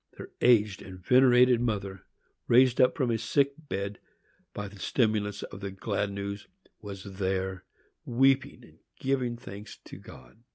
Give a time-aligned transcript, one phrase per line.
[0.17, 2.07] Their aged and venerated mother,
[2.47, 3.99] raised up from a sick bed
[4.51, 6.47] by the stimulus of the glad news,
[6.81, 7.65] was there,
[8.03, 10.39] weeping and giving thanks to God.